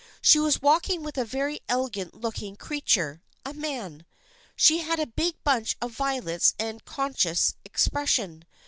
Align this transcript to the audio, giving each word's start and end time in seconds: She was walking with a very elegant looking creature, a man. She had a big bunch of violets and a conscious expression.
She 0.19 0.39
was 0.39 0.63
walking 0.63 1.03
with 1.03 1.15
a 1.15 1.23
very 1.23 1.59
elegant 1.69 2.15
looking 2.15 2.55
creature, 2.55 3.21
a 3.45 3.53
man. 3.53 4.03
She 4.55 4.79
had 4.79 4.99
a 4.99 5.05
big 5.05 5.35
bunch 5.43 5.77
of 5.79 5.91
violets 5.91 6.55
and 6.57 6.79
a 6.79 6.83
conscious 6.85 7.53
expression. 7.63 8.45